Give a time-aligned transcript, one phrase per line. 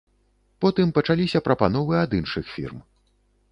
[0.63, 2.83] Потым пачаліся прапановы ад іншых фірм.